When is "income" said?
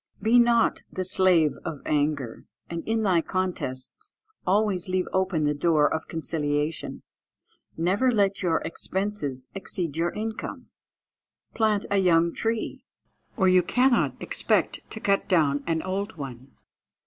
10.13-10.69